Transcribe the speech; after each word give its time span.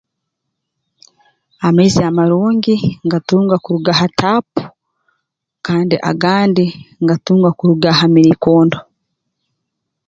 Amaizi 1.67 2.01
amarungi 2.09 2.75
ngatunga 3.05 3.55
kuruga 3.63 3.91
ha 3.99 4.07
taapu 4.19 4.61
kandi 5.65 5.95
agandi 6.09 6.65
ngatunga 7.03 7.49
kuruga 7.57 7.89
ha 7.97 8.05
miriikondo 8.13 8.77